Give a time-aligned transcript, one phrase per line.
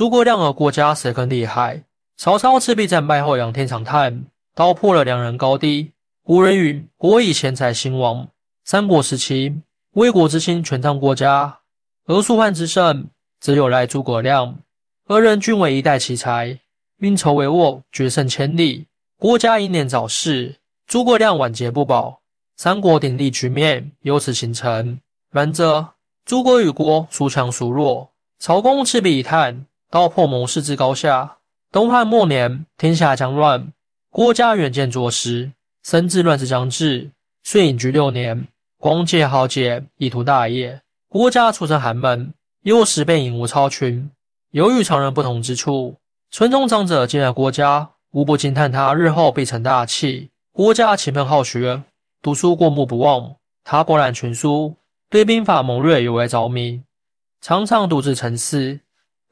[0.00, 1.84] 诸葛亮和郭嘉谁更厉害？
[2.16, 5.92] 曹操赤壁战败后，仰天长叹，道破了两人高低。
[6.24, 8.26] 古人云：“国以钱财兴亡。”
[8.64, 9.60] 三国时期，
[9.90, 11.58] 魏国之兴全仗郭嘉，
[12.06, 13.08] 而蜀汉之盛
[13.40, 14.60] 则有赖诸葛亮。
[15.06, 16.58] 二人均为一代奇才，
[17.00, 18.86] 运筹帷幄，决胜千里。
[19.18, 20.56] 郭嘉英年早逝，
[20.86, 22.22] 诸葛亮晚节不保，
[22.56, 24.98] 三国鼎立局面由此形成。
[25.30, 25.90] 然则，
[26.24, 28.10] 诸葛与郭孰强孰弱？
[28.38, 31.38] 曹公赤壁一叹，道破谋士之高下。
[31.72, 33.72] 东汉末年，天下将乱，
[34.10, 35.50] 郭嘉远见卓识，
[35.84, 37.10] 深知乱世将至，
[37.42, 38.46] 遂隐居六年，
[38.78, 40.80] 广结豪杰，以图大业。
[41.08, 42.32] 郭嘉出身寒门，
[42.62, 44.10] 幼时被引入超群，
[44.50, 45.96] 有与常人不同之处。
[46.30, 50.30] 村中长者见了郭嘉，无不惊叹他日后必成大器。
[50.52, 51.82] 郭嘉勤奋好学，
[52.22, 54.76] 读书过目不忘，他博览群书，
[55.08, 56.82] 对兵法谋略尤为着迷，
[57.40, 58.78] 常常独自沉思。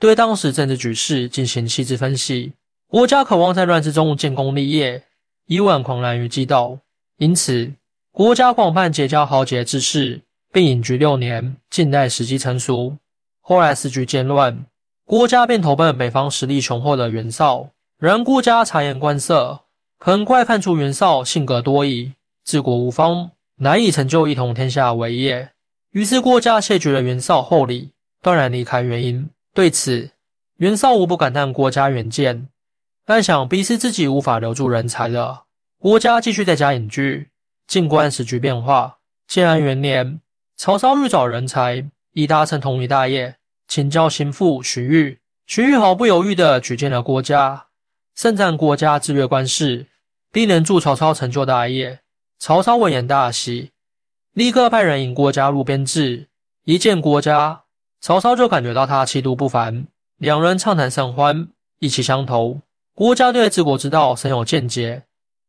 [0.01, 2.53] 对当时政治局势进行细致分析，
[2.87, 5.03] 国家渴望在乱世中建功立业，
[5.47, 6.79] 以挽狂澜于既倒，
[7.17, 7.73] 因此
[8.13, 10.21] 国家广泛结交豪杰之士，
[10.53, 12.97] 并隐居六年，近代时机成熟。
[13.41, 14.65] 后来时局渐乱，
[15.05, 17.71] 国家便投奔北方实力雄厚的袁绍。
[17.99, 19.63] 然郭家察言观色，
[19.99, 22.13] 很快看出袁绍性格多疑，
[22.45, 25.51] 治国无方，难以成就一统天下伟业。
[25.91, 27.91] 于是郭家谢绝了袁绍厚礼，
[28.23, 29.29] 断然离开原因。
[29.59, 30.13] 对此，
[30.59, 32.49] 袁绍无不感叹国家远见，
[33.05, 35.47] 但想必是自己无法留住人才了。
[35.81, 37.31] 郭嘉继续在家隐居，
[37.67, 38.99] 静观时局变化。
[39.27, 40.21] 建安元年，
[40.55, 43.35] 曹操欲找人才，以达成统一大业，
[43.67, 45.19] 请教心腹徐彧。
[45.49, 47.67] 徐彧毫不犹豫地举荐了郭嘉，
[48.15, 49.89] 盛赞郭嘉智略观世，
[50.31, 51.99] 必能助曹操成就大业。
[52.39, 53.73] 曹操闻言大喜，
[54.35, 56.29] 立刻派人引郭嘉入边至，
[56.63, 57.65] 一见郭嘉。
[58.01, 59.87] 曹操就感觉到他气度不凡，
[60.19, 61.49] 两人畅谈甚欢，
[61.81, 62.61] 意气相投。
[62.95, 65.03] 郭嘉对治国之道深有见解，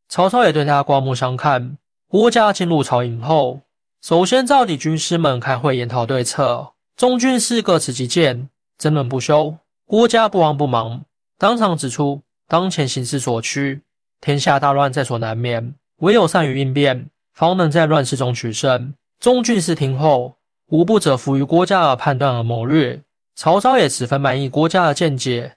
[0.08, 1.78] 曹操也对他刮目相看。
[2.08, 3.62] 郭嘉进入曹营后，
[4.02, 8.50] 首先召集军师们开会研讨对策，众军士各持己见，
[8.80, 9.56] 争论不休。
[9.86, 11.06] 郭嘉不慌不忙，
[11.38, 13.82] 当场指出当前形势所趋，
[14.22, 18.96] 天下大乱在所难免，唯有善于应变，方能在乱世中取胜。
[19.20, 20.39] 众军士听后。
[20.70, 23.02] 无不折服于郭嘉的判断和谋略，
[23.36, 25.56] 曹操也十分满意郭嘉的见解，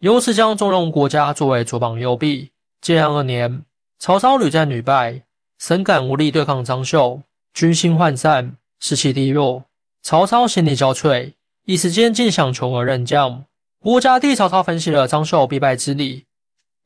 [0.00, 2.50] 由此将重用郭嘉作为左膀右臂。
[2.80, 3.62] 建安二年，
[4.00, 5.22] 曹操屡战屡败，
[5.58, 7.22] 深感无力对抗张绣，
[7.54, 9.64] 军心涣散，士气低落。
[10.02, 13.44] 曹操心力交瘁，一时间竟想求而任将。
[13.80, 16.24] 郭嘉替曹操分析了张绣必败之理，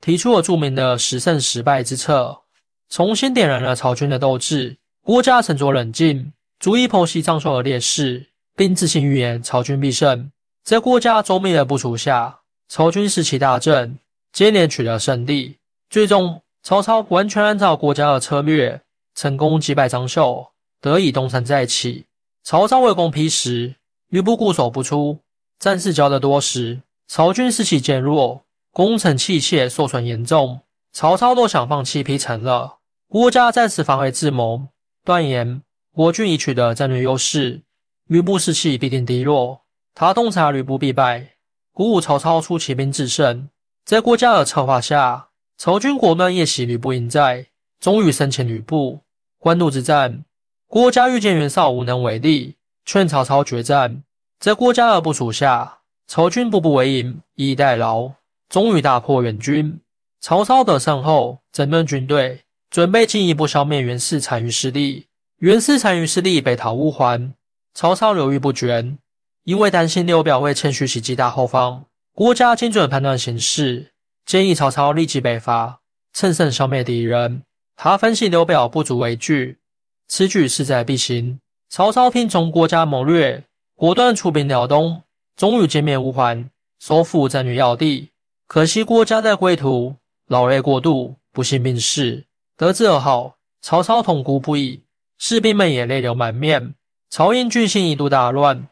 [0.02, 2.42] 提出了著名的十胜十败之策，
[2.90, 4.76] 重新点燃了曹军的斗志。
[5.02, 6.34] 郭嘉沉着冷静。
[6.62, 10.30] 逐一剖析张绣的劣势，并自信预言曹军必胜。
[10.62, 13.98] 在郭嘉周密的部署下，曹军士气大振，
[14.32, 15.58] 接连取得胜利。
[15.90, 18.80] 最终，曹操完全按照郭嘉的策略，
[19.16, 22.04] 成功击败张绣，得以东山再起。
[22.44, 23.74] 曹操围攻皮时，
[24.10, 25.18] 吕布固守不出，
[25.58, 30.60] 战事交得多时，曹军士气渐弱，攻城器械受损严重。
[30.92, 32.76] 曹操都想放弃皮城了。
[33.08, 34.68] 郭嘉暂时发挥智谋，
[35.04, 35.60] 断言。
[35.94, 37.60] 国军已取得战略优势，
[38.06, 39.60] 吕布士气必定低落。
[39.94, 41.32] 他洞察吕布必败，
[41.70, 43.50] 鼓舞曹操出奇兵制胜。
[43.84, 47.48] 在郭嘉的策划下，曹军果断夜袭吕布营寨，
[47.78, 49.00] 终于生擒吕布。
[49.38, 50.24] 官渡之战，
[50.66, 54.02] 郭嘉遇见袁绍无能为力，劝曹操决战。
[54.38, 58.10] 在郭嘉的部署下，曹军步步为营，以逸待劳，
[58.48, 59.78] 终于大破袁军。
[60.22, 65.08] 曹操得胜后，整顿军队，准备进一步消灭袁氏残余势力。
[65.42, 67.34] 袁氏残余势力北逃乌桓，
[67.74, 68.94] 曹操犹豫不决，
[69.42, 71.84] 因为担心刘表会趁虚袭击大后方。
[72.14, 73.90] 郭嘉精准判断形势，
[74.24, 75.80] 建议曹操立即北伐，
[76.12, 77.42] 乘胜消灭敌人。
[77.74, 79.58] 他分析刘表不足为惧，
[80.06, 81.40] 此举势在必行。
[81.68, 83.42] 曹操听从郭嘉谋略，
[83.74, 85.02] 果断出兵辽东，
[85.34, 86.48] 终于歼灭乌桓，
[86.78, 88.10] 收复战略要地。
[88.46, 89.96] 可惜郭嘉在归途
[90.28, 92.24] 劳累过度，不幸病逝。
[92.56, 94.80] 得知噩耗，曹操痛哭不已。
[95.24, 96.74] 士兵们也泪流满面，
[97.08, 98.66] 曹营军心一度大乱。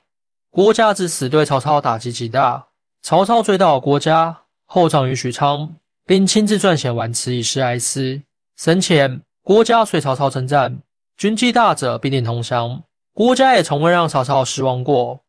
[0.51, 2.67] 郭嘉之死对曹操打击极大。
[3.03, 4.37] 曹操追悼郭嘉，
[4.67, 8.23] 后葬于许昌，并亲自撰写挽词以示哀思。
[8.57, 10.81] 生前，郭嘉随曹操征战，
[11.17, 12.83] 军纪大者必定投降。
[13.15, 15.21] 郭嘉也从未让曹操失望过，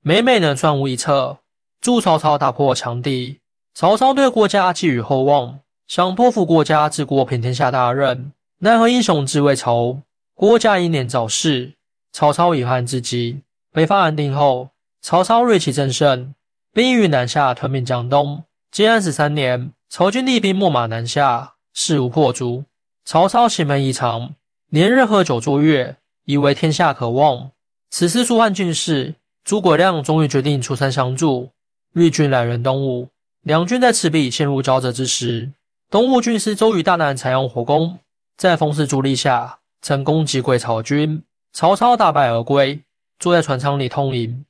[0.00, 1.40] 每每能算无一策，
[1.82, 3.38] 助曹操打破强敌。
[3.74, 10.00] 曹操对郭嘉寄予厚望，想托付郭嘉治国平天下大任，奈何英雄志未酬。
[10.36, 11.74] 郭嘉英年早逝，
[12.12, 13.42] 曹操遗憾至极。
[13.70, 14.70] 北方安定后，
[15.00, 16.34] 曹操锐气正盛，
[16.72, 18.42] 兵于南下吞并江东。
[18.72, 22.64] 建安十三年，曹军厉兵秣马南下，势如破竹。
[23.04, 24.34] 曹操心闷异常，
[24.70, 27.52] 连日喝酒作乐，以为天下可望。
[27.90, 29.14] 此时蜀汉军事，
[29.44, 31.50] 诸葛亮终于决定出山相助。
[31.92, 33.08] 率军来援东吴，
[33.42, 35.52] 两军在赤壁陷入交折之时，
[35.88, 38.00] 东吴军师周瑜大胆采用火攻，
[38.36, 41.22] 在风势助力下，成功击溃曹军。
[41.52, 42.80] 曹操大败而归，
[43.18, 44.46] 坐在船舱里痛饮，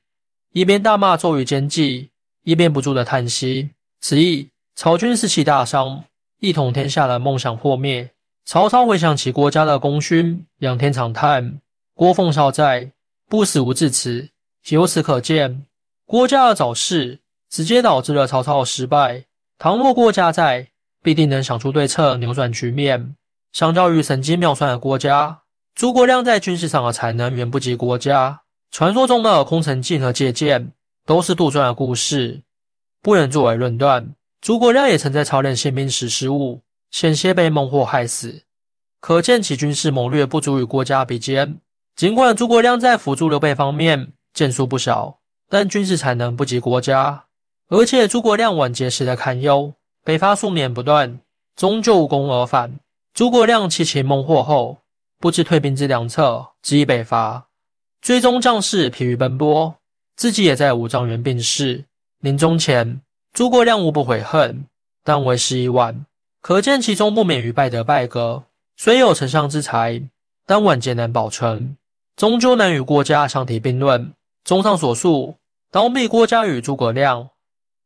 [0.53, 2.09] 一边大骂周瑜奸计，
[2.43, 3.71] 一边不住的叹息。
[3.99, 6.05] 此役，曹军士气大伤，
[6.39, 8.09] 一统天下的梦想破灭。
[8.45, 11.59] 曹操回想起郭嘉的功勋，仰天长叹
[11.93, 12.93] ：“郭奉少在，
[13.27, 14.29] 不死无至此。”
[14.69, 15.65] 由此可见，
[16.05, 17.19] 郭嘉的早逝。
[17.47, 19.23] 直接导致了曹操的失败。
[19.59, 20.67] 倘若郭嘉在，
[21.01, 23.15] 必定能想出对策，扭转局面。
[23.55, 25.43] 相较于神机妙算的郭嘉，
[25.73, 28.41] 诸葛亮在军事上的才能远不及郭嘉。
[28.69, 30.73] 传说中的空城计和借箭，
[31.05, 32.41] 都是杜撰的故事，
[33.01, 34.13] 不能作为论断。
[34.41, 38.41] 诸葛亮也曾在操练宪兵时失误，险些被孟获害死，
[38.99, 41.61] 可见其军事谋略不足与郭嘉比肩。
[41.95, 45.19] 尽管诸葛亮在辅助刘备方面建树不小，
[45.49, 47.23] 但军事才能不及郭嘉。
[47.69, 51.21] 而且诸葛亮晚节时的堪忧，北伐数年不断，
[51.55, 52.79] 终究无功而返。
[53.15, 54.79] 诸葛亮弃秦孟获后，
[55.19, 57.47] 不知退兵之良策，执意北伐，
[58.01, 59.73] 最终将士疲于奔波，
[60.17, 61.85] 自己也在五丈原病逝。
[62.19, 62.99] 临终前，
[63.31, 64.65] 诸葛亮无不悔恨，
[65.01, 66.05] 但为时已晚，
[66.41, 68.43] 可见其中不免于败德败格。
[68.75, 70.01] 虽有丞相之才，
[70.45, 71.77] 但晚节难保存，
[72.17, 74.11] 终究难与郭嘉相提并论。
[74.43, 75.35] 综上所述，
[75.71, 77.29] 当比郭嘉与诸葛亮。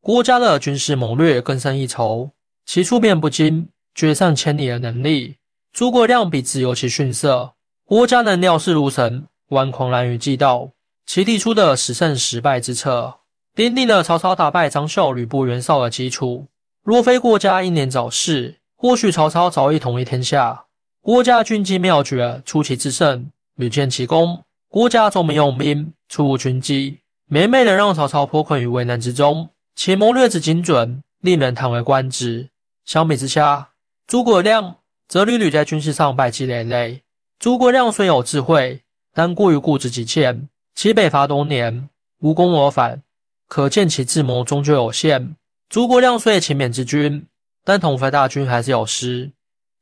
[0.02, 2.32] 郭嘉的军事谋略更胜一筹，
[2.66, 5.38] 其处变不惊、决胜千里的能力，
[5.74, 7.54] 诸葛亮比之尤其逊色。
[7.86, 10.70] 郭嘉能料事如神，玩狂澜于既道，
[11.06, 13.20] 其提出的十胜十败之策，
[13.56, 16.48] 奠定了曹操打败张绣、吕布、袁绍的基础。
[16.84, 20.66] 若非郭嘉英年早逝，或许曹操早已统一天下。
[21.02, 24.44] 郭嘉军机妙绝，出奇制胜，屡建奇功。
[24.70, 29.50] 郭嘉聪明用兵，出无军机，每每能让曹操颇困于危难之中。
[29.76, 32.50] 其谋略之精准，令人叹为观止。
[32.86, 33.70] 相比之下，
[34.10, 34.78] 诸葛亮
[35.08, 37.04] 则屡屡在军事上败绩累累。
[37.38, 38.82] 诸葛亮虽有智慧，
[39.14, 43.04] 但过于固执己见，其北伐多年无功而返，
[43.48, 45.36] 可见其智谋终究有限。
[45.70, 47.28] 诸葛亮虽勤勉之君，
[47.64, 49.32] 但统帅大军还是有失，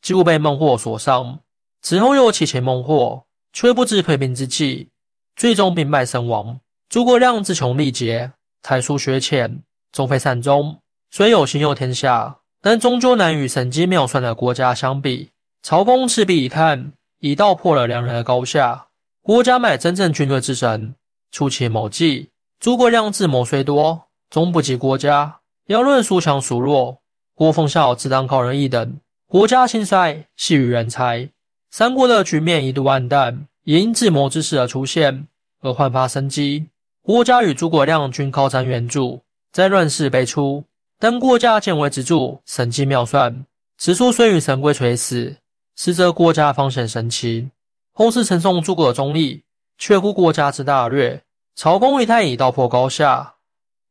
[0.02, 1.40] 几乎被孟获所伤。
[1.82, 4.90] 此后又起擒孟获，却不知退兵之计，
[5.38, 6.60] 最终兵败身亡。
[6.90, 9.64] 诸葛亮自穷力竭，才疏学浅。
[9.94, 10.80] 终非善终，
[11.12, 15.30] 虽有心佑天下，但终究难与神机妙算的国家相比。
[15.62, 18.88] 曹公赤壁一探，已道破了两人的高下。
[19.22, 20.96] 郭嘉乃真正军队之神，
[21.32, 22.30] 出其谋计。
[22.60, 25.40] 诸葛亮智谋虽多，终不及郭嘉。
[25.68, 27.00] 要论孰强孰弱，
[27.36, 28.98] 郭奉孝自当高人一等。
[29.28, 31.30] 国家兴衰系于人才。
[31.70, 35.28] 三国的局面一度暗淡，也因智谋之士而出现，
[35.62, 36.68] 而焕发生机。
[37.02, 39.22] 郭嘉与诸葛亮均靠山援助。
[39.52, 40.64] 在乱世辈出，
[41.00, 43.46] 但郭嘉见微知著，神机妙算。
[43.78, 45.38] 此处虽与神龟垂死，
[45.76, 47.52] 实则郭嘉方显神奇。
[47.94, 49.44] 后世称颂诸葛忠义，
[49.78, 51.22] 却乎郭嘉之大略。
[51.56, 53.36] 曹公一太乙道破高下，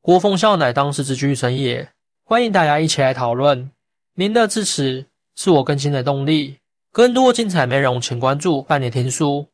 [0.00, 1.88] 郭奉孝乃当时之巨神也。
[2.24, 3.70] 欢迎大家一起来讨论，
[4.14, 6.58] 您的支持是我更新的动力。
[6.90, 9.46] 更多精彩内容，请关注半年听书。